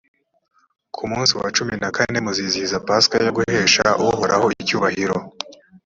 [0.95, 5.17] ku munsi wa cumi na kane muzizihiza pasika yo guhesha uhoraho icyubahiro.